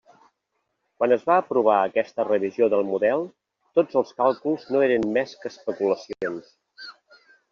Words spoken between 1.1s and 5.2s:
es va aprovar aquesta revisió del model tots els càlculs no eren